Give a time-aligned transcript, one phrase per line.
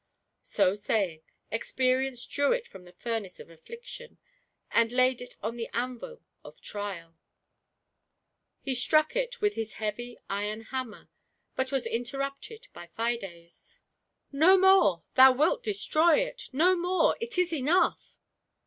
[0.41, 1.21] So saying.
[1.51, 4.17] Experience drew it from the furnace of Affliction,
[4.71, 7.19] and laid it on the anvil of Trial.
[8.61, 11.09] He struck it with his heavy iron hammer,
[11.55, 13.19] but was interrupted by Fides.
[13.21, 13.79] GIANT FBIDE."
[14.47, 18.17] No more— thou wilt destroy it; no more— it in enough